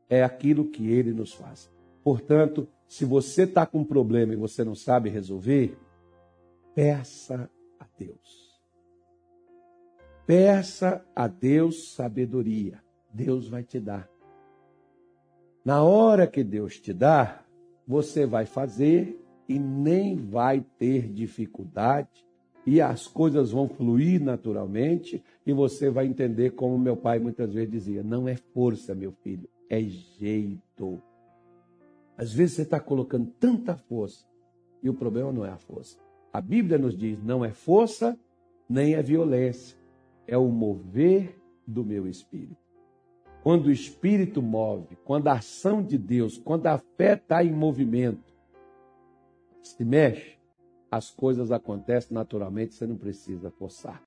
É 0.10 0.24
aquilo 0.24 0.66
que 0.66 0.90
ele 0.90 1.14
nos 1.14 1.34
faz. 1.34 1.70
Portanto, 2.04 2.68
se 2.88 3.04
você 3.04 3.44
está 3.44 3.66
com 3.66 3.80
um 3.80 3.86
problema 3.86 4.34
e 4.34 4.38
você 4.38 4.64
não 4.64 4.74
sabe 4.74 5.10
resolver, 5.10 5.78
peça 6.74 7.50
Deus. 7.98 8.62
Peça 10.26 11.06
a 11.16 11.28
Deus 11.28 11.94
sabedoria. 11.94 12.82
Deus 13.14 13.48
vai 13.48 13.64
te 13.64 13.80
dar. 13.80 14.10
Na 15.64 15.84
hora 15.84 16.28
que 16.28 16.44
Deus 16.44 16.80
te 16.80 16.94
dá, 16.94 17.44
você 17.88 18.26
vai 18.26 18.46
fazer 18.46 19.20
e 19.48 19.58
nem 19.58 20.16
vai 20.16 20.62
ter 20.78 21.12
dificuldade 21.12 22.26
e 22.66 22.82
as 22.82 23.08
coisas 23.08 23.52
vão 23.52 23.70
fluir 23.70 24.22
naturalmente 24.22 25.24
e 25.46 25.54
você 25.54 25.90
vai 25.90 26.06
entender 26.06 26.52
como 26.52 26.78
meu 26.78 26.98
pai 26.98 27.18
muitas 27.18 27.54
vezes 27.54 27.72
dizia: 27.72 28.04
não 28.04 28.28
é 28.28 28.36
força, 28.36 28.94
meu 28.94 29.14
filho, 29.14 29.50
é 29.70 29.82
jeito. 29.82 31.02
Às 32.18 32.34
vezes 32.34 32.56
você 32.56 32.62
está 32.64 32.80
colocando 32.80 33.32
tanta 33.40 33.78
força 33.78 34.26
e 34.84 34.90
o 34.90 34.94
problema 34.94 35.32
não 35.32 35.46
é 35.46 35.50
a 35.50 35.58
força. 35.58 35.98
A 36.38 36.42
Bíblia 36.42 36.78
nos 36.78 36.96
diz: 36.96 37.20
não 37.24 37.44
é 37.44 37.52
força 37.52 38.16
nem 38.70 38.94
é 38.94 39.02
violência, 39.02 39.76
é 40.28 40.38
o 40.38 40.50
mover 40.50 41.36
do 41.66 41.84
meu 41.84 42.08
espírito. 42.08 42.62
Quando 43.42 43.66
o 43.66 43.72
espírito 43.72 44.40
move, 44.40 44.96
quando 45.04 45.30
a 45.30 45.34
ação 45.34 45.82
de 45.82 45.98
Deus, 45.98 46.38
quando 46.38 46.68
a 46.68 46.78
fé 46.78 47.16
está 47.16 47.44
em 47.44 47.52
movimento, 47.52 48.36
se 49.64 49.84
mexe, 49.84 50.38
as 50.92 51.10
coisas 51.10 51.52
acontecem 51.52 52.14
naturalmente, 52.14 52.76
você 52.76 52.86
não 52.86 52.98
precisa 52.98 53.50
forçar. 53.50 53.96